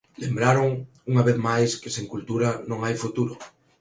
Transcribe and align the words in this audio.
Lembraron 0.23 0.69
unha 1.11 1.25
vez 1.27 1.37
máis 1.47 1.71
que 1.81 1.93
sen 1.95 2.05
cultura 2.13 2.49
non 2.69 2.79
hai 2.81 2.95
futuro. 3.03 3.33